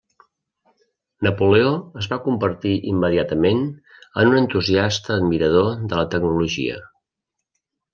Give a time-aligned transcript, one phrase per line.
[1.27, 3.63] Napoleó es va convertir immediatament
[4.25, 6.85] en un entusiasta admirador de la tecnologia.